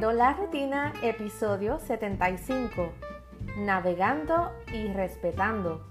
[0.00, 2.90] La rutina, episodio 75.
[3.58, 5.82] Navegando y respetando.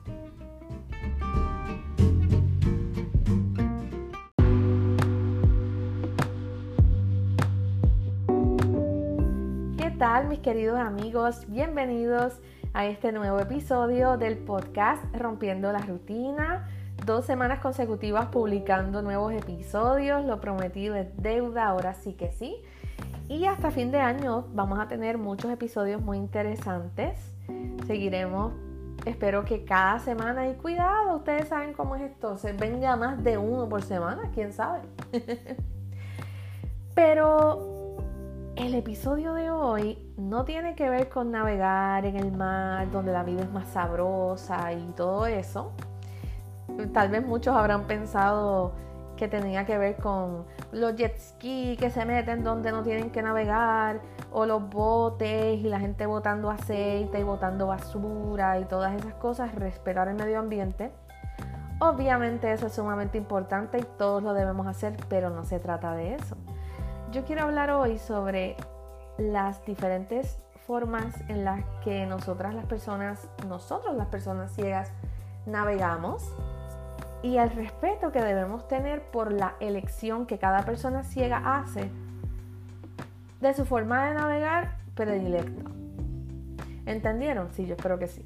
[9.77, 11.45] ¿Qué tal mis queridos amigos?
[11.47, 12.39] Bienvenidos
[12.73, 16.67] a este nuevo episodio del podcast Rompiendo la rutina.
[17.05, 22.61] Dos semanas consecutivas publicando nuevos episodios, lo prometido es deuda, ahora sí que sí.
[23.27, 27.19] Y hasta fin de año vamos a tener muchos episodios muy interesantes.
[27.85, 28.53] Seguiremos,
[29.05, 33.37] espero que cada semana, y cuidado, ustedes saben cómo es esto, se venga más de
[33.37, 34.81] uno por semana, quién sabe.
[36.95, 37.79] Pero
[38.55, 43.23] el episodio de hoy no tiene que ver con navegar en el mar, donde la
[43.23, 45.71] vida es más sabrosa y todo eso.
[46.93, 48.73] Tal vez muchos habrán pensado
[49.19, 53.21] que tenía que ver con los jet ski que se meten donde no tienen que
[53.21, 53.99] navegar,
[54.31, 59.53] o los botes y la gente botando aceite y botando basura y todas esas cosas,
[59.55, 60.91] respetar el medio ambiente.
[61.81, 66.15] Obviamente eso es sumamente importante y todos lo debemos hacer, pero no se trata de
[66.15, 66.37] eso.
[67.11, 68.55] Yo quiero hablar hoy sobre
[69.17, 74.93] las diferentes formas en las que nosotras las personas, nosotros las personas ciegas,
[75.45, 76.33] navegamos
[77.21, 81.89] y el respeto que debemos tener por la elección que cada persona ciega hace
[83.41, 85.69] de su forma de navegar predilecta.
[86.85, 87.49] ¿Entendieron?
[87.53, 88.25] Sí, yo espero que sí.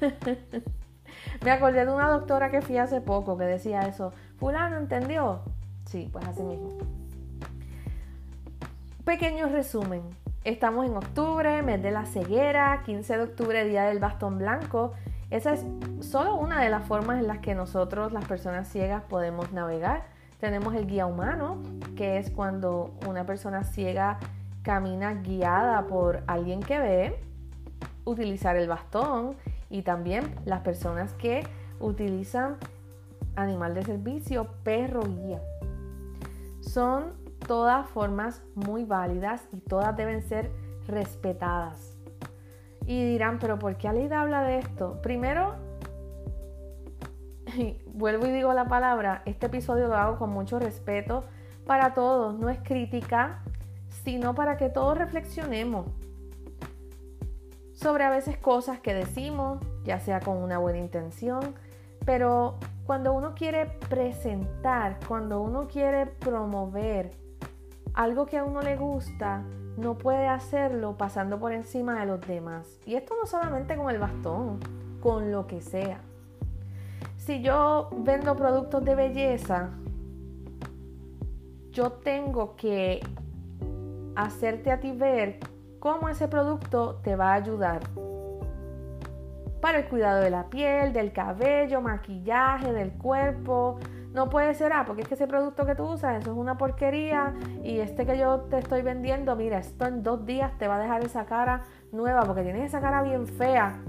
[1.44, 4.12] Me acordé de una doctora que fui hace poco que decía eso.
[4.38, 5.40] Fulano, ¿entendió?
[5.86, 6.70] Sí, pues así mismo.
[9.04, 10.02] Pequeño resumen.
[10.44, 14.92] Estamos en octubre, mes de la ceguera, 15 de octubre, día del bastón blanco.
[15.32, 15.64] Esa es
[16.00, 20.04] solo una de las formas en las que nosotros, las personas ciegas, podemos navegar.
[20.38, 21.62] Tenemos el guía humano,
[21.96, 24.18] que es cuando una persona ciega
[24.60, 27.18] camina guiada por alguien que ve,
[28.04, 29.34] utilizar el bastón
[29.70, 31.46] y también las personas que
[31.80, 32.58] utilizan
[33.34, 35.40] animal de servicio, perro guía.
[36.60, 37.14] Son
[37.46, 40.50] todas formas muy válidas y todas deben ser
[40.86, 41.91] respetadas.
[42.86, 45.00] Y dirán, pero ¿por qué Alida habla de esto?
[45.02, 45.56] Primero,
[47.86, 51.24] vuelvo y digo la palabra, este episodio lo hago con mucho respeto
[51.66, 53.42] para todos, no es crítica,
[54.04, 55.86] sino para que todos reflexionemos
[57.72, 61.54] sobre a veces cosas que decimos, ya sea con una buena intención,
[62.04, 67.10] pero cuando uno quiere presentar, cuando uno quiere promover
[67.94, 69.44] algo que a uno le gusta,
[69.76, 72.66] no puede hacerlo pasando por encima de los demás.
[72.86, 74.60] Y esto no solamente con el bastón,
[75.00, 76.00] con lo que sea.
[77.16, 79.70] Si yo vendo productos de belleza,
[81.70, 83.00] yo tengo que
[84.14, 85.38] hacerte a ti ver
[85.78, 87.80] cómo ese producto te va a ayudar
[89.60, 93.78] para el cuidado de la piel, del cabello, maquillaje, del cuerpo,
[94.12, 96.58] no puede ser, ah, porque es que ese producto que tú usas, eso es una
[96.58, 100.76] porquería y este que yo te estoy vendiendo, mira, esto en dos días te va
[100.76, 101.62] a dejar esa cara
[101.92, 103.80] nueva porque tienes esa cara bien fea.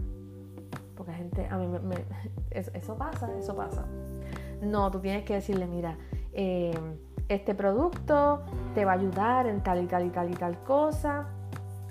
[0.96, 1.96] Porque gente, a mí me,
[2.52, 3.86] eso, pasa, eso pasa.
[4.62, 5.98] No, tú tienes que decirle, mira,
[6.32, 6.74] eh,
[7.28, 8.44] este producto
[8.76, 11.28] te va a ayudar en tal y tal y tal y tal cosa.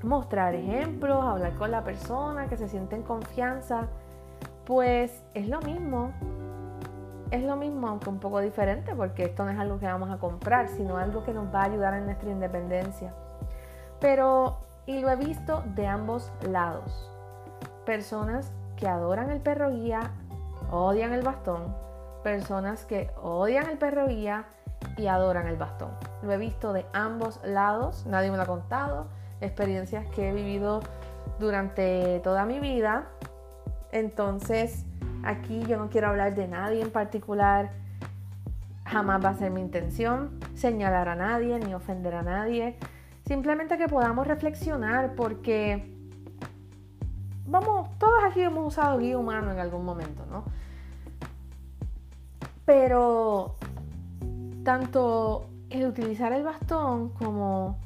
[0.02, 3.88] Mostrar ejemplos, hablar con la persona que se siente en confianza.
[4.64, 6.12] Pues es lo mismo
[7.32, 10.18] es lo mismo, aunque un poco diferente, porque esto no es algo que vamos a
[10.18, 13.14] comprar, sino algo que nos va a ayudar en nuestra independencia.
[14.00, 17.10] Pero, y lo he visto de ambos lados.
[17.86, 20.10] Personas que adoran el perro guía,
[20.70, 21.74] odian el bastón.
[22.22, 24.44] Personas que odian el perro guía
[24.98, 25.92] y adoran el bastón.
[26.22, 29.06] Lo he visto de ambos lados, nadie me lo ha contado.
[29.40, 30.80] Experiencias que he vivido
[31.38, 33.06] durante toda mi vida.
[33.90, 34.84] Entonces,
[35.24, 37.70] Aquí yo no quiero hablar de nadie en particular.
[38.84, 42.76] Jamás va a ser mi intención señalar a nadie ni ofender a nadie.
[43.24, 45.92] Simplemente que podamos reflexionar porque
[47.46, 50.44] vamos, todos aquí hemos usado guía humano en algún momento, ¿no?
[52.64, 53.56] Pero
[54.64, 57.78] tanto el utilizar el bastón como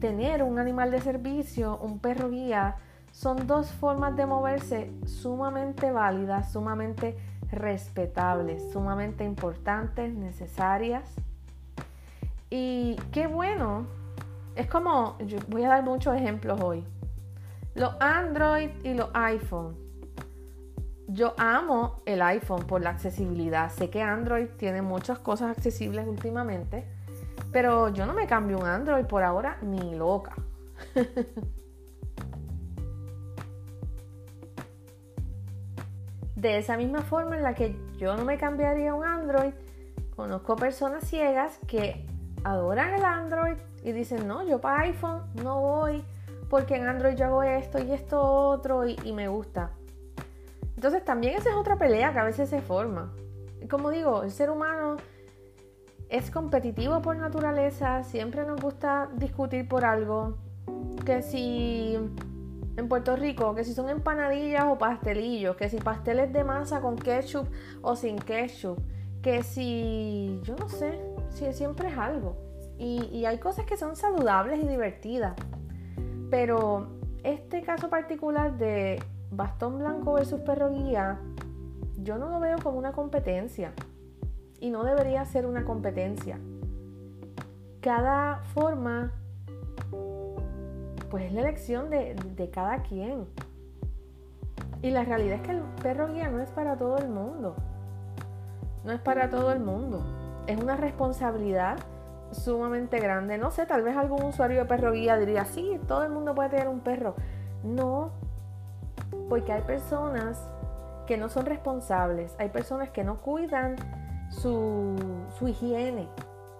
[0.00, 2.76] tener un animal de servicio, un perro guía,
[3.18, 7.18] son dos formas de moverse sumamente válidas, sumamente
[7.50, 11.16] respetables, sumamente importantes, necesarias.
[12.48, 13.86] Y qué bueno,
[14.54, 16.84] es como, yo voy a dar muchos ejemplos hoy.
[17.74, 19.76] Los Android y los iPhone.
[21.08, 23.68] Yo amo el iPhone por la accesibilidad.
[23.72, 26.86] Sé que Android tiene muchas cosas accesibles últimamente,
[27.50, 30.36] Pero yo no me cambio un Android por ahora ni loca.
[36.40, 39.52] de esa misma forma en la que yo no me cambiaría un Android,
[40.14, 42.06] conozco personas ciegas que
[42.44, 46.04] adoran el Android y dicen, no, yo para iPhone no voy
[46.48, 49.72] porque en Android yo hago esto y esto otro y, me gusta.
[50.76, 53.12] Entonces también esa es otra pelea que a veces se forma.
[53.68, 54.96] Como digo, el ser humano
[56.08, 60.38] es competitivo por naturaleza, siempre nos gusta discutir por algo,
[61.04, 61.98] que si
[62.78, 66.94] en Puerto Rico, que si son empanadillas o pastelillos, que si pasteles de masa con
[66.96, 67.48] ketchup
[67.82, 68.78] o sin ketchup,
[69.20, 70.96] que si, yo no sé,
[71.30, 72.36] si siempre es algo.
[72.78, 75.34] Y, y hay cosas que son saludables y divertidas.
[76.30, 76.86] Pero
[77.24, 79.02] este caso particular de
[79.32, 81.18] bastón blanco versus perro guía,
[81.96, 83.72] yo no lo veo como una competencia.
[84.60, 86.38] Y no debería ser una competencia.
[87.80, 89.12] Cada forma
[91.10, 93.26] pues es la elección de, cada quien.
[94.82, 97.56] Y la realidad es que el perro guía no es para todo el mundo.
[98.84, 100.02] No es para todo el mundo.
[100.46, 101.78] Es una responsabilidad
[102.30, 103.38] sumamente grande.
[103.38, 106.50] No sé, tal vez algún usuario de perro guía diría, sí, todo el mundo puede
[106.50, 107.14] tener un perro.
[107.64, 108.12] No,
[109.28, 110.48] porque hay personas
[111.06, 113.76] que no son responsables, hay personas que no cuidan
[114.30, 114.94] su,
[115.38, 116.08] su higiene,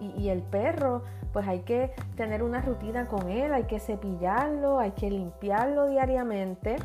[0.00, 1.02] y, el perro,
[1.32, 6.76] pues hay que tener una rutina con él, hay que cepillarlo, hay que limpiarlo diariamente,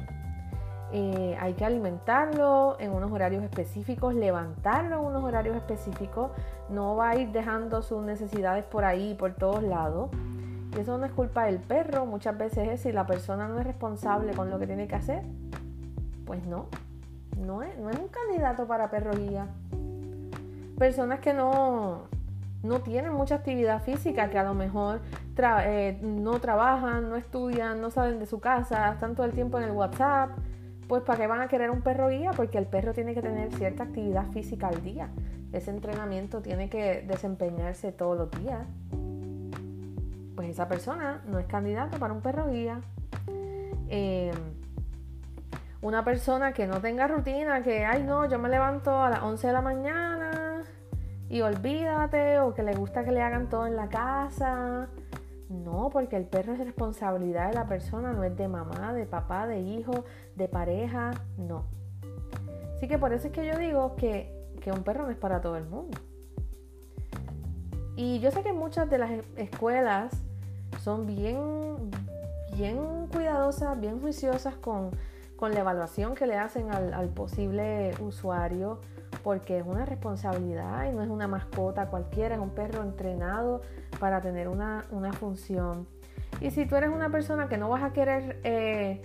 [0.92, 6.32] eh, hay que alimentarlo en unos horarios específicos, levantarlo en unos horarios específicos,
[6.70, 10.10] no va a ir dejando sus necesidades por ahí, por todos lados.
[10.76, 13.66] Y eso no es culpa del perro, muchas veces es si la persona no es
[13.66, 15.24] responsable con lo que tiene que hacer,
[16.26, 16.68] pues no,
[17.38, 19.48] no es, no es un candidato para perro guía.
[20.78, 22.02] Personas que no,
[22.64, 25.02] no tienen mucha actividad física, que a lo mejor
[25.38, 29.66] eh, no trabajan, no estudian, no salen de su casa, están todo el tiempo en
[29.66, 30.32] el WhatsApp,
[30.88, 32.32] pues ¿para qué van a querer un perro guía?
[32.32, 35.10] Porque el perro tiene que tener cierta actividad física al día.
[35.52, 38.66] Ese entrenamiento tiene que desempeñarse todos los días.
[40.36, 42.82] Pues esa persona no es candidato para un perro guía.
[43.90, 44.34] Em,
[45.82, 49.48] una persona que no tenga rutina, que, ay no, yo me levanto a las 11
[49.48, 50.23] de la mañana,
[51.34, 54.88] y olvídate o que le gusta que le hagan todo en la casa.
[55.50, 59.48] No, porque el perro es responsabilidad de la persona, no es de mamá, de papá,
[59.48, 61.10] de hijo, de pareja,
[61.40, 61.66] no.
[62.76, 64.32] Así que por eso es que yo digo que,
[64.62, 65.98] que un perro no es para todo el mundo.
[67.96, 70.14] Y yo sé que muchas de las escuelas
[70.84, 71.90] son bien,
[72.56, 74.92] bien cuidadosas, bien juiciosas con,
[75.36, 78.82] con la evaluación que le hacen al posible usuario
[79.24, 83.62] porque es una responsabilidad y no es una mascota cualquiera, es un perro entrenado
[84.00, 84.84] para tener una,
[85.14, 85.88] función.
[86.42, 89.02] Y si tú eres una persona que no vas a querer eh,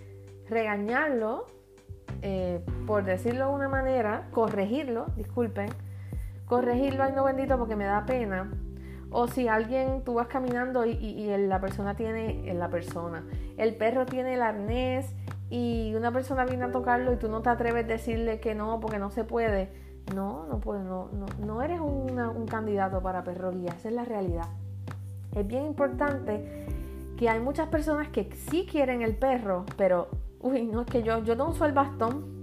[0.49, 1.47] regañarlo,
[2.23, 5.69] eh, por decirlo de una manera, corregirlo, disculpen,
[6.47, 8.51] corregirlo, ay no bendito porque me da pena.
[9.11, 13.25] O si alguien, tú vas caminando y, y, la persona tiene, la persona,
[13.57, 15.15] el perro tiene el arnés
[15.49, 18.81] y una persona viene a tocarlo y tú no te atreves a decirle que no
[18.81, 19.71] porque no se puede,
[20.15, 21.09] no, no, puedes, no,
[21.45, 24.47] no, eres un candidato para perro guía, esa es la realidad.
[25.35, 26.67] Es bien importante
[27.17, 30.09] que hay muchas personas que sí quieren el perro, pero,
[30.41, 32.39] uy, no es que yo, yo no uso el bastón.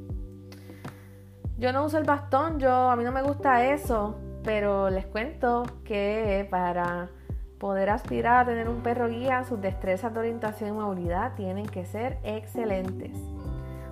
[1.58, 5.64] Yo no uso el bastón, yo, a mí no me gusta eso, pero les cuento
[5.86, 7.10] que para
[7.58, 11.86] poder aspirar a tener un perro guía, sus destrezas de orientación y movilidad tienen que
[11.86, 13.18] ser excelentes.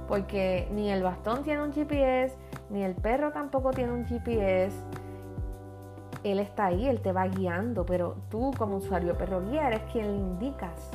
[0.10, 2.36] Porque ni el bastón tiene un GPS,
[2.74, 4.76] ni el perro tampoco tiene un GPS.
[6.24, 10.08] Él está ahí, él te va guiando, pero tú como usuario perro guía eres quien
[10.08, 10.90] le indicas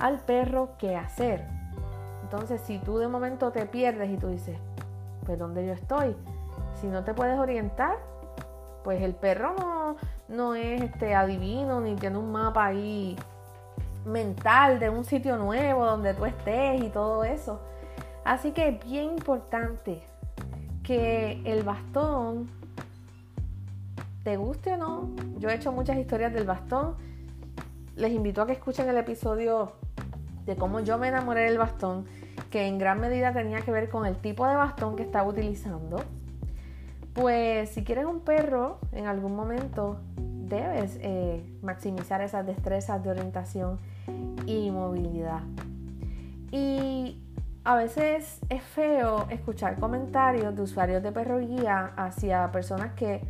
[0.00, 1.46] al perro qué hacer.
[2.24, 4.58] Entonces, si tú de momento te pierdes y tú dices,
[5.24, 6.16] pues ¿dónde yo estoy?
[6.80, 7.96] Si no te puedes orientar,
[8.82, 9.96] pues el perro no,
[10.26, 13.16] no es este adivino ni tiene un mapa ahí
[14.04, 17.60] mental de un sitio nuevo donde tú estés y todo eso.
[18.24, 20.02] Así que es bien importante
[20.88, 22.48] que el bastón,
[24.24, 26.94] te guste o no, yo he hecho muchas historias del bastón.
[27.94, 29.72] Les invito a que escuchen el episodio
[30.46, 32.06] de cómo yo me enamoré del bastón,
[32.50, 36.02] que en gran medida tenía que ver con el tipo de bastón que estaba utilizando.
[37.12, 43.78] Pues si quieres un perro, en algún momento debes eh, maximizar esas destrezas de orientación
[44.46, 45.42] y movilidad.
[46.50, 47.20] Y
[47.68, 53.20] a veces es feo escuchar comentarios de usuarios de perro guía hacia personas que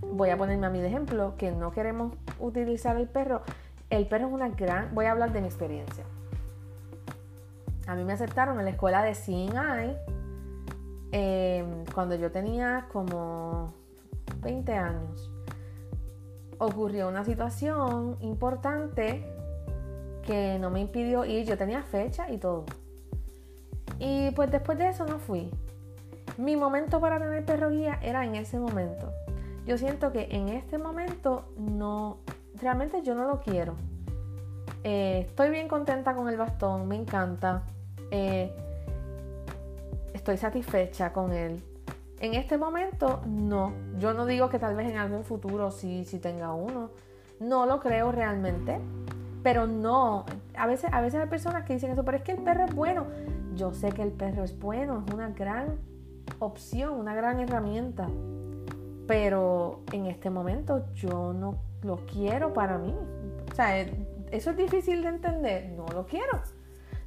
[0.00, 3.42] voy a ponerme a mí de ejemplo, que no queremos utilizar el perro.
[3.90, 6.04] El perro es una gran, voy a hablar de mi experiencia.
[7.88, 9.96] A mí me aceptaron en la escuela de CNI
[11.10, 13.74] eh, cuando yo tenía como
[14.40, 15.32] 20 años.
[16.58, 19.28] Ocurrió una situación importante
[20.22, 21.44] que no me impidió ir.
[21.44, 22.64] Yo tenía fecha y todo.
[23.98, 25.50] Y pues después de eso no fui.
[26.36, 29.12] Mi momento para tener perro guía era en ese momento.
[29.66, 32.18] Yo siento que en este momento no,
[32.60, 33.74] realmente yo no lo quiero.
[34.84, 37.62] Eh, estoy bien contenta con el bastón, me encanta.
[38.10, 38.54] Eh,
[40.14, 41.62] estoy satisfecha con él.
[42.20, 43.72] En este momento, no.
[43.98, 46.90] Yo no digo que tal vez en algún futuro sí, sí tenga uno.
[47.40, 48.80] No lo creo realmente.
[49.42, 50.24] Pero no.
[50.56, 52.74] A veces, a veces hay personas que dicen eso, pero es que el perro es
[52.74, 53.06] bueno.
[53.54, 55.78] Yo sé que el perro es bueno, es una gran
[56.38, 58.08] opción, una gran herramienta.
[59.06, 62.94] Pero en este momento yo no lo quiero para mí.
[63.50, 65.72] O sea, eso es difícil de entender.
[65.76, 66.40] No lo quiero.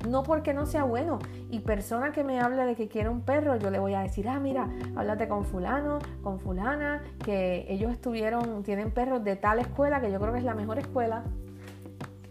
[0.09, 1.19] No porque no sea bueno.
[1.51, 4.27] Y persona que me hable de que quiere un perro, yo le voy a decir,
[4.27, 10.01] ah, mira, háblate con fulano, con fulana, que ellos estuvieron, tienen perros de tal escuela,
[10.01, 11.23] que yo creo que es la mejor escuela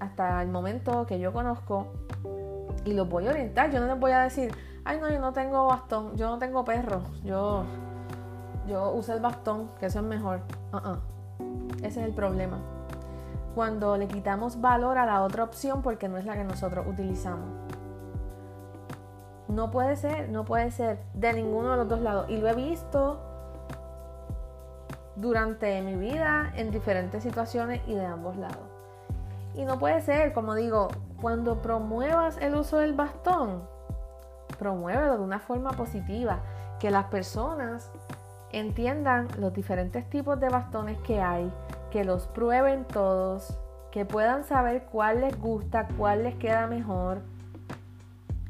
[0.01, 1.87] hasta el momento que yo conozco.
[2.85, 3.71] Y los voy a orientar.
[3.71, 4.53] Yo no les voy a decir,
[4.85, 7.65] ay, no, yo no tengo bastón, yo no tengo perro, yo,
[8.67, 10.41] yo uso el bastón, que eso es mejor.
[10.73, 10.97] Uh
[11.83, 12.59] Ese es el problema
[13.55, 17.49] cuando le quitamos valor a la otra opción porque no es la que nosotros utilizamos.
[19.49, 22.27] No puede ser, no puede ser de ninguno de los dos lados.
[22.29, 23.21] Y lo he visto
[25.17, 28.70] durante mi vida en diferentes situaciones y de ambos lados.
[29.55, 30.89] Y no puede ser, como digo,
[31.21, 33.63] cuando promuevas el uso del bastón,
[34.59, 36.41] promuévelo de una forma positiva,
[36.79, 37.91] que las personas
[38.53, 41.53] entiendan los diferentes tipos de bastones que hay,
[41.91, 43.57] que los prueben todos,
[43.91, 47.23] que puedan saber cuál les gusta, cuál les queda mejor,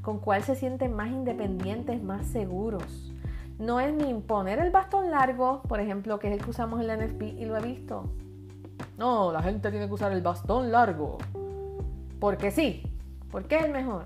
[0.03, 3.13] con cuál se sienten más independientes, más seguros.
[3.59, 6.87] No es ni imponer el bastón largo, por ejemplo, que es el que usamos en
[6.87, 8.05] la NFP y lo he visto.
[9.01, 11.17] No, la gente tiene que usar el bastón largo.
[12.21, 12.83] Porque sí,
[13.31, 14.05] porque es el mejor.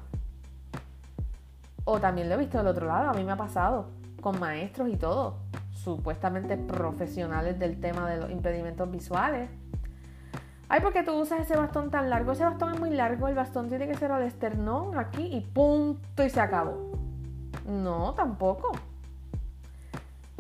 [1.83, 3.89] O también lo he visto del otro lado, a mí me ha pasado,
[4.21, 5.39] con maestros y todo
[5.73, 9.51] supuestamente profesionales del tema de los impedimentos visuales.
[10.69, 12.31] Ay, porque tú usas ese bastón tan largo?
[12.31, 16.23] Ese bastón es muy largo, el bastón tiene que ser al esternón aquí y punto
[16.23, 16.93] y se acabó.
[17.67, 18.71] No, tampoco.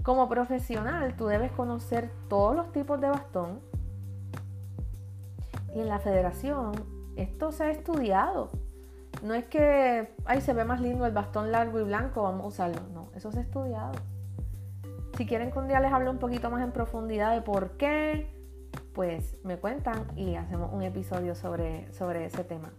[0.04, 3.73] Como profesional, tú debes conocer todos los tipos de bastón.
[5.74, 6.72] Y en la federación,
[7.16, 8.50] esto se ha estudiado.
[9.22, 12.48] No es que, ay, se ve más lindo el bastón largo y blanco, vamos a
[12.48, 12.80] usarlo.
[12.92, 13.92] No, eso se ha estudiado.
[15.16, 18.32] Si quieren que un día les hable un poquito más en profundidad de por qué,
[18.92, 22.70] pues me cuentan y hacemos un episodio sobre, sobre ese tema.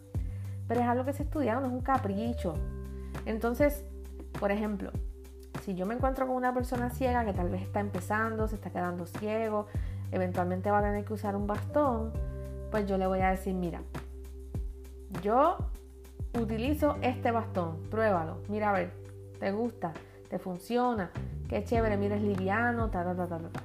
[0.67, 2.53] Pero es algo que se ha estudiado, no es un capricho.
[3.25, 3.85] Entonces,
[4.39, 4.91] por ejemplo,
[5.63, 8.69] si yo me encuentro con una persona ciega que tal vez está empezando, se está
[8.69, 9.67] quedando ciego,
[10.11, 12.11] eventualmente va a tener que usar un bastón,
[12.75, 13.79] pues yo le voy a decir, mira,
[15.21, 15.55] yo
[16.37, 18.91] utilizo este bastón, pruébalo, mira a ver,
[19.39, 19.93] te gusta,
[20.29, 21.09] te funciona,
[21.47, 23.61] qué chévere, mira, es liviano, ta, ta, ta, ta, ta.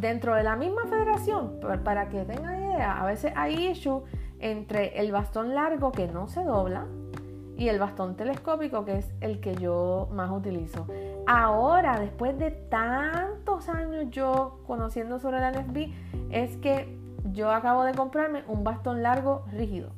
[0.00, 4.02] Dentro de la misma federación, para que tengan idea, a veces hay issue
[4.40, 6.88] entre el bastón largo que no se dobla
[7.56, 10.88] y el bastón telescópico que es el que yo más utilizo.
[11.28, 17.94] Ahora, después de tantos años yo conociendo sobre el NFB, es que yo acabo de
[17.94, 19.90] comprarme un bastón largo rígido.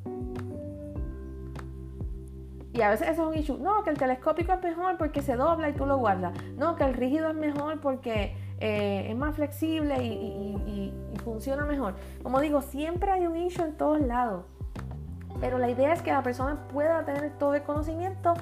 [2.72, 3.58] Y a veces eso es un issue.
[3.58, 6.38] No, que el telescópico es mejor porque se dobla y tú lo guardas.
[6.58, 10.92] No, que el rígido es mejor porque eh, es más flexible y,
[11.24, 11.96] funciona mejor.
[12.22, 14.44] Como digo, siempre hay un issue en todos lados.
[15.40, 18.34] Pero la idea es que la persona pueda tener todo el conocimiento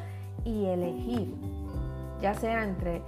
[0.45, 1.35] y elegir.
[2.21, 3.03] Ya sea entre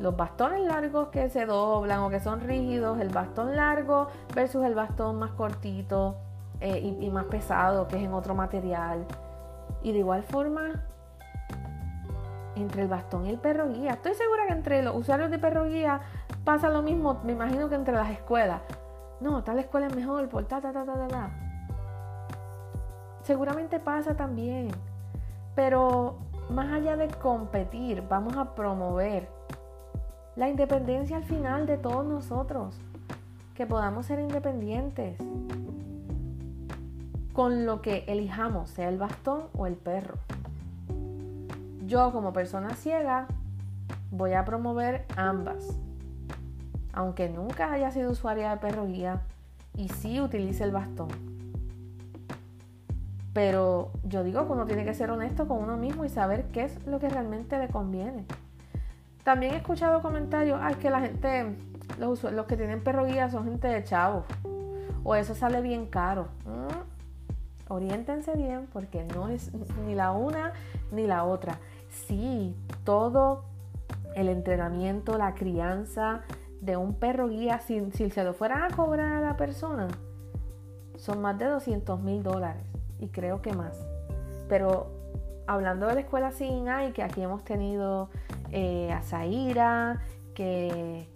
[0.00, 4.74] los bastones largos que se doblan o que son rígidos, el bastón largo versus el
[4.74, 6.16] bastón más cortito
[6.60, 9.04] eh, y más pesado que es en otro material.
[9.82, 10.82] Y de igual forma,
[12.56, 13.92] entre el bastón y el perro guía.
[13.92, 16.00] Estoy segura que entre los usuarios de perro guía
[16.44, 18.62] pasa lo mismo, me imagino que entre las escuelas.
[19.20, 21.30] No, tal escuela es mejor, por ta, ta, ta, ta, ta,
[23.22, 24.70] Seguramente pasa también.
[25.54, 26.16] Pero
[26.48, 29.28] más allá de competir, vamos a promover
[30.40, 32.74] la independencia al final de todos nosotros.
[33.54, 35.18] Que podamos ser independientes
[37.34, 40.14] con lo que elijamos, sea el bastón o el perro.
[41.84, 43.26] Yo como persona ciega
[44.10, 45.76] voy a promover ambas.
[46.94, 49.20] aunque nunca haya sido usuaria de perro guía
[49.76, 51.08] y sí utilice el bastón.
[53.34, 56.64] Pero yo digo que uno tiene que ser honesto con uno mismo y saber qué
[56.64, 58.24] es lo que realmente le conviene.
[59.30, 61.54] También he escuchado comentarios, ay, que la gente,
[62.00, 64.24] los, los que tienen perro guía son gente de chavos.
[65.04, 66.26] O eso sale bien caro.
[66.46, 69.52] Mm, oriéntense bien porque no es
[69.86, 70.52] ni la una
[70.90, 71.60] ni la otra.
[71.90, 73.44] Sí, todo
[74.16, 76.22] el entrenamiento, la crianza
[76.60, 79.86] de un perro guía, si, si se lo fueran a cobrar a la persona,
[80.96, 82.64] son más de 200 mil dólares
[82.98, 83.78] y creo que más.
[84.48, 84.90] Pero
[85.46, 86.32] hablando de la escuela
[86.84, 88.10] y que aquí hemos tenido
[88.52, 90.02] eh, a Zaira,
[90.34, 91.06] que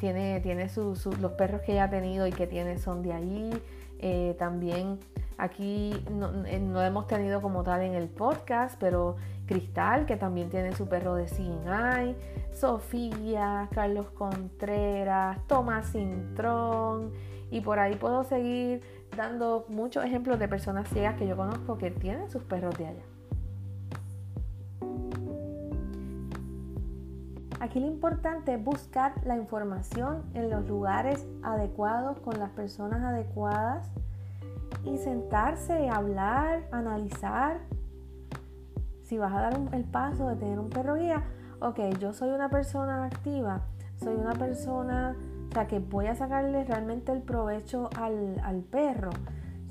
[0.00, 3.50] tiene, tiene los perros que ella ha tenido y que tiene son de allí.
[3.98, 4.98] Eh, también
[5.38, 5.92] aquí
[6.46, 9.16] eh, no, hemos tenido como tal en el podcast, pero
[9.46, 12.16] Cristal, que también tiene su perro de CNI,
[12.52, 17.12] Sofía, Carlos Contreras, Tomás Cintrón,
[17.50, 18.82] y por ahí puedo seguir
[19.16, 23.11] dando muchos ejemplos de personas ciegas que yo conozco que tienen sus perros de allá.
[27.62, 33.88] Aquí lo importante es buscar la información en los lugares adecuados, con las personas adecuadas
[34.84, 37.60] y sentarse, hablar, analizar.
[39.04, 41.22] Si vas a dar el paso de tener un perro guía,
[41.60, 43.60] ok, yo soy una persona activa,
[43.96, 45.14] soy una persona
[45.48, 49.10] o sea, que voy a sacarle realmente el provecho al, perro.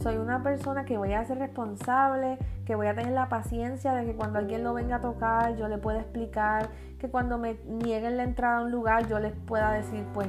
[0.01, 4.05] Soy una persona que voy a ser responsable, que voy a tener la paciencia de
[4.05, 6.69] que cuando alguien lo venga a tocar, yo le pueda explicar,
[7.01, 10.27] que cuando me nieguen la entrada a un lugar, yo les pueda decir, pues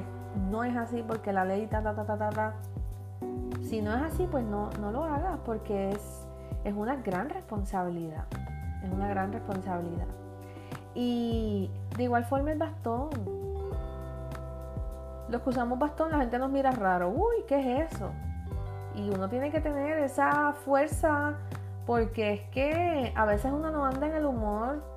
[0.50, 2.54] no es así porque la ley ta ta ta ta ta ta.
[3.60, 6.26] Si no es así, pues no, no lo hagas porque es,
[6.64, 8.24] es una gran responsabilidad.
[8.82, 10.06] Es una gran responsabilidad.
[10.94, 13.10] Y de igual forma el bastón
[15.28, 17.08] los que usamos bastón, la gente nos mira raro.
[17.10, 18.10] Uy, ¿qué es eso?
[18.94, 21.34] Y uno tiene que tener esa fuerza
[21.86, 24.91] porque es que a veces uno no anda en el humor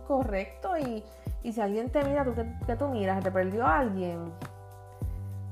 [0.00, 1.04] correcto y,
[1.50, 3.22] si alguien te mira, ¿tú qué, tú miras?
[3.22, 4.32] ¿Te perdió alguien?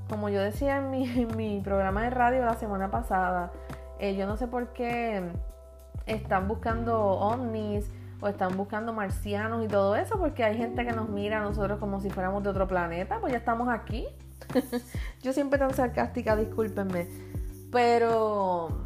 [0.09, 3.53] Como yo decía en mi, programa de radio la semana pasada,
[3.99, 5.23] eh, yo no sé por qué
[6.07, 11.09] están buscando ovnis o están buscando marcianos y todo eso, porque hay gente que nos
[11.09, 14.07] mira a nosotros como si fuéramos de otro planeta, pues ya estamos aquí.
[15.23, 17.09] Yo siempre tan sarcástica, discúlpenme.
[17.71, 18.80] Pero,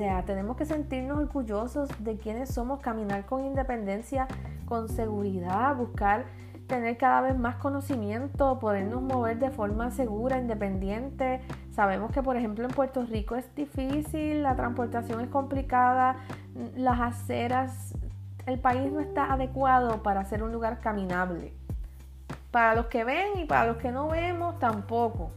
[0.00, 4.26] sea, tenemos que sentirnos orgullosos de quienes somos, caminar con independencia,
[4.64, 6.24] con seguridad, buscar
[6.66, 11.42] tener cada vez más conocimiento, podernos mover de forma segura, independiente.
[11.72, 16.16] Sabemos que, por ejemplo, en Puerto Rico es difícil, la transportación es complicada,
[16.76, 17.92] las aceras,
[18.46, 21.52] el país no está adecuado para ser un lugar caminable.
[22.50, 25.30] Para los que ven y para los que no vemos tampoco.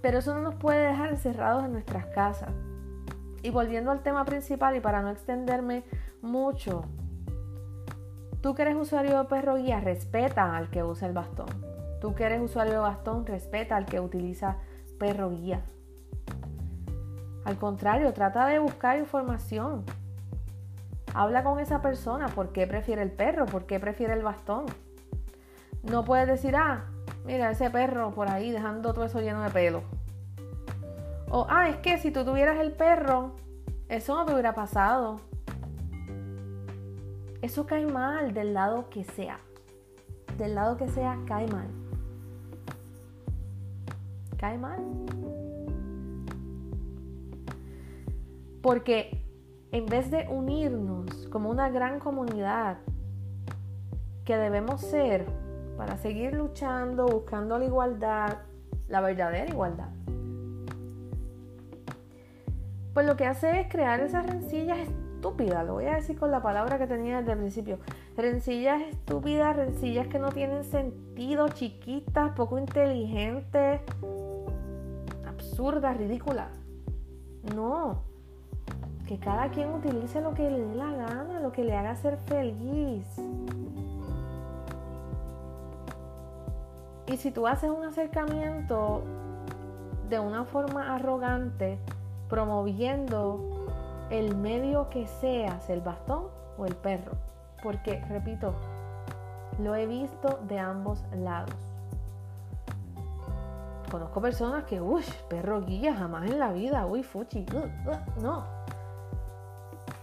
[0.00, 2.50] Pero eso no nos puede dejar encerrados en nuestras casas.
[3.42, 5.84] Y volviendo al tema principal y para no extenderme
[6.22, 6.84] mucho,
[8.40, 11.48] tú que eres usuario de perro guía, respeta al que usa el bastón.
[12.00, 14.56] Tú que eres usuario de bastón, respeta al que utiliza
[14.98, 15.62] perro guía.
[17.44, 19.84] Al contrario, trata de buscar información.
[21.14, 23.46] Habla con esa persona, ¿por qué prefiere el perro?
[23.46, 24.66] ¿Por qué prefiere el bastón?
[25.82, 26.84] No puedes decir, ah,
[27.24, 29.82] mira ese perro por ahí dejando todo eso lleno de pelo.
[31.30, 33.34] O, ah, es que si tú tuvieras el perro,
[33.88, 35.16] eso no te hubiera pasado.
[37.42, 39.38] Eso cae mal del lado que sea.
[40.38, 41.68] Del lado que sea, cae mal.
[44.38, 44.82] Cae mal.
[48.62, 49.24] Porque
[49.70, 52.78] en vez de unirnos como una gran comunidad
[54.24, 55.26] que debemos ser
[55.76, 58.38] para seguir luchando, buscando la igualdad,
[58.88, 59.88] la verdadera igualdad,
[62.98, 66.42] pues lo que hace es crear esas rencillas estúpidas, lo voy a decir con la
[66.42, 67.78] palabra que tenía desde el principio,
[68.16, 73.82] rencillas estúpidas, rencillas que no tienen sentido, chiquitas, poco inteligentes,
[75.28, 76.48] absurdas, ridículas.
[77.54, 78.02] No,
[79.06, 82.16] que cada quien utilice lo que le dé la gana, lo que le haga ser
[82.16, 83.06] feliz.
[87.06, 89.04] Y si tú haces un acercamiento
[90.08, 91.78] de una forma arrogante,
[92.28, 93.66] promoviendo
[94.10, 96.24] el medio que seas, el bastón
[96.56, 97.12] o el perro,
[97.62, 98.54] porque, repito,
[99.62, 101.54] lo he visto de ambos lados.
[103.90, 108.44] Conozco personas que, uy, perro guía, jamás en la vida, uy, fuchi, uh, uh, no.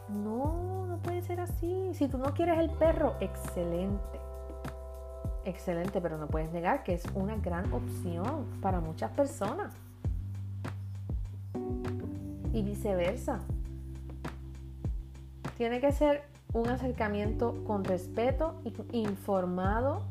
[0.09, 1.93] No, no puede ser así.
[1.93, 4.19] Si tú no quieres el perro, excelente.
[5.45, 9.73] excelente, pero no puedes negar que es una gran opción para muchas personas.
[12.55, 13.39] Y viceversa.
[15.57, 18.61] Tiene que ser un acercamiento con respeto
[18.93, 20.03] informado,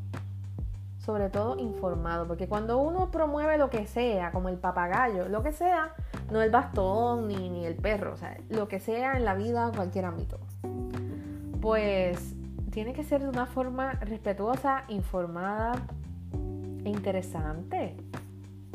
[0.99, 5.53] sobre todo informado, porque cuando uno promueve lo que sea, como el papagayo, lo que
[5.53, 5.95] sea,
[6.31, 9.73] no el bastón ni, ni el perro, o sea, lo que sea en la vida,
[9.75, 10.39] cualquier ámbito,
[11.63, 12.35] pues
[12.71, 15.77] tiene que ser de una forma respetuosa, informada
[16.85, 17.97] e interesante.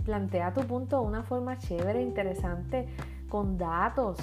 [0.06, 2.88] Plantea tu punto de una forma chévere, interesante,
[3.30, 4.18] con datos.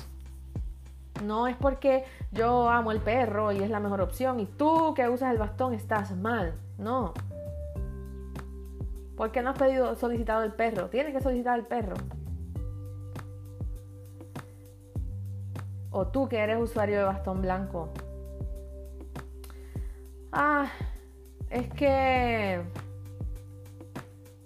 [1.24, 5.08] No es porque yo amo el perro y es la mejor opción y tú que
[5.08, 6.54] usas el bastón estás mal.
[6.78, 7.14] No.
[9.16, 10.88] ¿Por qué no has pedido solicitado el perro?
[10.90, 11.94] Tienes que solicitar el perro.
[15.90, 17.88] O tú que eres usuario de bastón blanco,
[20.32, 20.66] ah,
[21.48, 22.62] es que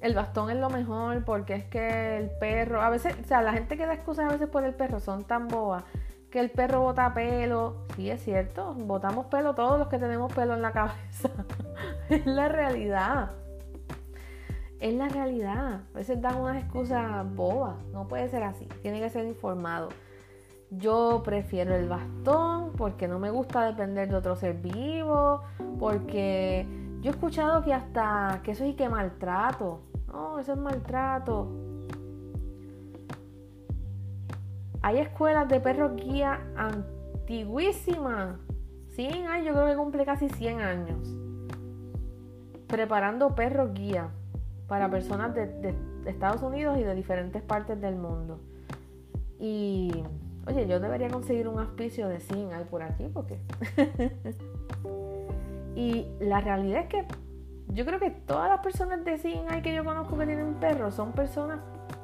[0.01, 3.53] el bastón es lo mejor porque es que el perro, a veces, o sea, la
[3.53, 5.85] gente que da excusas a veces por el perro son tan boas
[6.31, 7.87] que el perro bota pelo.
[7.97, 11.31] Sí, es cierto, botamos pelo todos los que tenemos pelo en la cabeza.
[12.09, 13.33] es la realidad.
[14.79, 15.81] Es la realidad.
[15.93, 17.77] A veces dan unas excusas bobas.
[17.93, 18.67] No puede ser así.
[18.81, 19.91] Tiene que ser informado.
[20.71, 25.43] Yo prefiero el bastón porque no me gusta depender de otro ser vivo,
[25.81, 26.65] porque
[27.01, 29.81] yo he escuchado que hasta que eso es y que maltrato.
[30.13, 31.49] No, eso es maltrato.
[34.83, 38.37] Hay escuelas de perros guía antiguísimas.
[38.95, 41.17] 100 años, yo creo que cumple casi 100 años.
[42.67, 44.09] Preparando perros guía
[44.69, 45.75] para personas de,
[46.07, 48.41] Estados Unidos y de diferentes partes del mundo.
[49.39, 50.03] Y
[50.47, 52.21] Oye, yo debería conseguir un auspicio de
[52.53, 53.39] hay por aquí porque...
[55.77, 57.07] y la realidad es que
[57.73, 61.13] yo creo que todas las personas de hay que yo conozco que tienen perros son
[61.13, 61.61] personas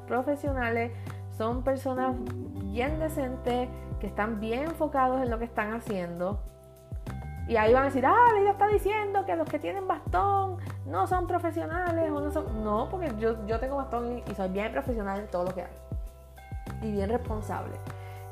[0.07, 0.91] profesionales,
[1.37, 2.15] son personas
[2.63, 6.39] bien decentes, que están bien enfocados en lo que están haciendo.
[7.47, 11.07] Y ahí van a decir, ah, ella está diciendo que los que tienen bastón no
[11.07, 12.63] son profesionales o no son...
[12.63, 15.73] No, porque yo, yo tengo bastón y soy bien profesional en todo lo que hago.
[16.81, 17.75] Y bien responsable.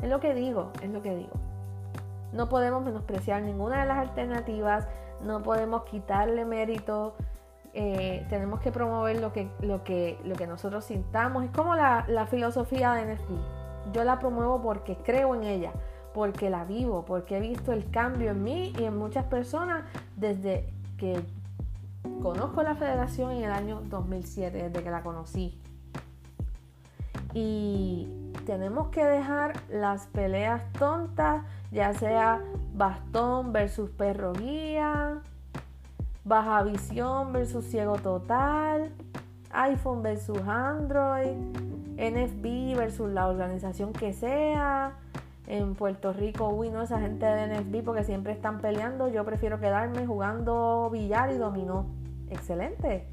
[0.02, 1.34] Es lo que digo, es lo que digo.
[2.34, 4.88] No podemos menospreciar ninguna de las alternativas,
[5.26, 7.16] no podemos quitarle mérito,
[7.74, 11.44] eh, tenemos que promover lo que, lo, que, lo que nosotros sintamos.
[11.44, 13.30] Es como la, la filosofía de NFT.
[13.94, 15.74] Yo la promuevo porque creo en ella,
[16.14, 19.84] porque la vivo, porque he visto el cambio en mí y en muchas personas
[20.16, 21.22] desde que
[22.22, 25.60] conozco la federación en el año 2007, desde que la conocí.
[27.34, 28.08] Y
[28.46, 32.42] tenemos que dejar las peleas tontas, ya sea
[32.76, 35.22] bastón versus perro guía,
[36.24, 38.92] baja visión versus ciego total,
[39.52, 41.36] iPhone versus Android,
[41.98, 44.94] NFB versus la organización que sea.
[45.48, 49.10] En Puerto Rico, uy, no, esa gente de NFB porque siempre están peleando.
[49.10, 51.86] Yo prefiero quedarme jugando billar y dominó.
[52.32, 53.08] Excelente.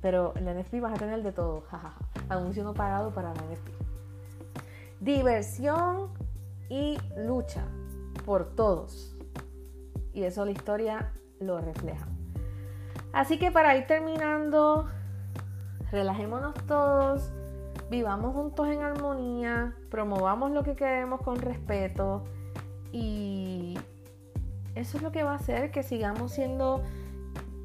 [0.00, 1.64] Pero en NFB vas a tener de todo.
[2.28, 3.86] Anuncio no pagado para la NFB
[5.00, 6.08] diversión
[6.68, 7.64] y lucha
[8.26, 9.16] por todos.
[10.12, 12.06] Y eso la historia lo refleja.
[13.12, 14.86] Así que para ir terminando,
[15.90, 17.32] relajémonos todos,
[17.90, 22.24] vivamos juntos en armonía, promovamos lo que queremos con respeto
[22.92, 23.78] y
[24.74, 26.82] eso es lo que va a hacer que sigamos siendo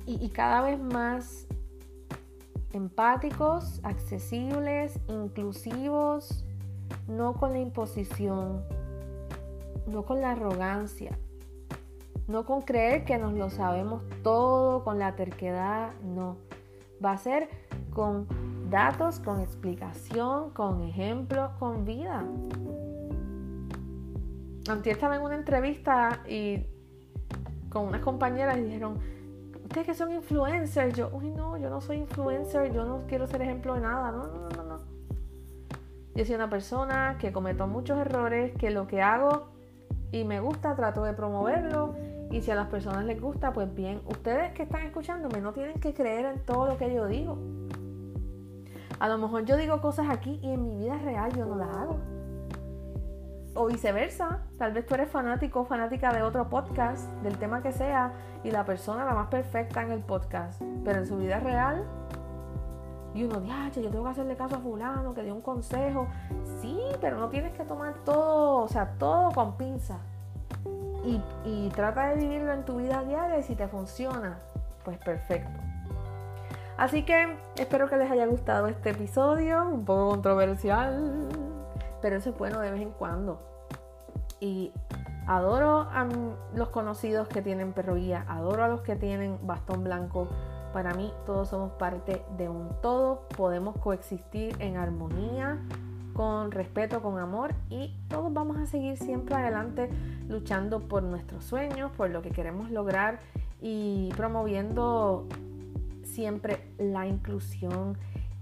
[0.06, 1.48] y, y cada vez más
[2.72, 6.46] empáticos, accesibles, inclusivos,
[7.08, 8.64] no con la imposición,
[9.92, 11.18] no con la arrogancia,
[12.28, 16.38] no con creer que nos lo sabemos todo, con la terquedad, no.
[17.04, 17.50] Va a ser
[17.94, 18.28] con
[18.70, 22.26] datos, con explicación, con ejemplos, con vida.
[24.70, 26.66] Antes estaba en una entrevista y
[27.70, 29.00] con unas compañeras y dijeron,
[29.64, 33.42] ustedes que son influencers, yo, uy no, yo no soy influencer, yo no quiero ser
[33.42, 34.80] ejemplo de nada, no, no, no, no.
[36.14, 39.48] Yo soy una persona que cometo muchos errores, que lo que hago
[40.12, 41.96] y me gusta, trato de promoverlo.
[42.32, 45.80] Y si a las personas les gusta, pues bien, ustedes que están escuchándome no tienen
[45.80, 47.38] que creer en todo lo que yo digo.
[49.00, 51.76] A lo mejor yo digo cosas aquí y en mi vida real yo no las
[51.76, 51.98] hago.
[53.54, 57.74] O viceversa, tal vez tú eres fanático o fanática de otro podcast, del tema que
[57.74, 58.14] sea,
[58.46, 61.86] y la persona la más perfecta en el podcast, pero en su vida real
[63.14, 66.08] y uno, dice, yo tengo que hacerle caso a fulano que dio un consejo.
[66.62, 69.98] Sí, pero no tienes que tomar todo, o sea, todo con pinza.
[71.04, 74.38] Y, y trata de vivirlo en tu vida diaria y si te funciona,
[74.86, 75.60] pues perfecto.
[76.78, 81.28] Así que espero que les haya gustado este episodio, un poco controversial,
[82.02, 83.40] pero eso es bueno de vez en cuando.
[84.40, 84.74] Y
[85.28, 86.08] adoro a
[86.56, 90.28] los conocidos que tienen perro guía, adoro a los que tienen bastón blanco.
[90.74, 95.60] Para mí todos somos parte de un todo, podemos coexistir en armonía,
[96.14, 99.90] con respeto, con amor y todos vamos a seguir siempre adelante
[100.28, 103.20] luchando por nuestros sueños, por lo que queremos lograr
[103.62, 105.28] y promoviendo
[106.04, 107.98] siempre la inclusión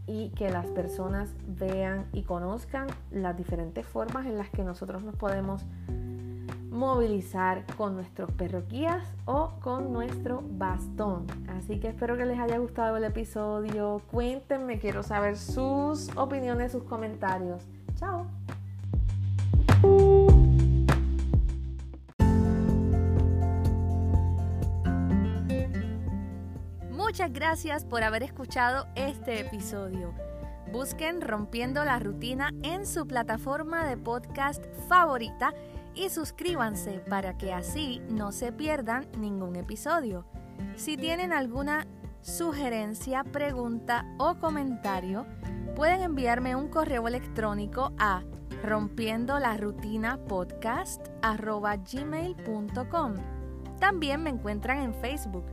[0.07, 5.15] y que las personas vean y conozcan las diferentes formas en las que nosotros nos
[5.15, 5.65] podemos
[6.79, 11.27] movilizar con nuestros perroquías o con nuestro bastón.
[11.49, 14.01] Así que espero que les haya gustado el episodio.
[14.09, 17.67] Cuéntenme, quiero saber sus opiniones, sus comentarios.
[17.95, 18.27] Chao.
[26.89, 30.13] Muchas gracias por haber escuchado este episodio.
[30.71, 35.51] Busquen Rompiendo la Rutina en su plataforma de podcast favorita
[35.99, 40.23] y suscríbanse para que así no se pierdan ningún episodio.
[40.75, 41.87] Si tienen alguna
[42.21, 45.25] sugerencia, pregunta o comentario,
[45.75, 48.23] pueden enviarme un correo electrónico a
[48.63, 53.15] rompiendo la rutina podcast gmail.com.
[53.79, 55.45] También me encuentran en Facebook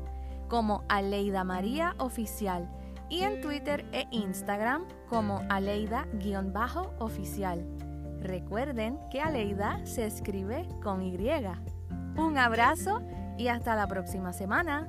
[0.49, 2.71] como Aleida María Oficial
[3.09, 7.76] y en Twitter e Instagram como Aleida-oficial.
[8.21, 11.17] Recuerden que Aleida se escribe con Y.
[12.17, 13.03] Un abrazo
[13.39, 14.89] y hasta la próxima semana.